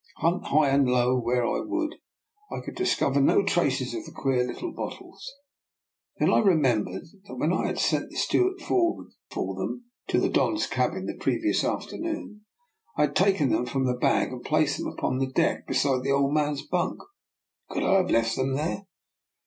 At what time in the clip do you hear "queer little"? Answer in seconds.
4.11-4.73